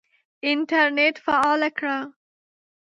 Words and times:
انټرنېټ 0.49 1.15
فعاله 1.25 1.69
کړه! 1.77 1.97